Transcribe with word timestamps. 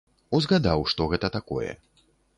Узгадаў, 0.37 0.87
што 0.93 1.07
гэта 1.11 1.33
такое. 1.39 1.71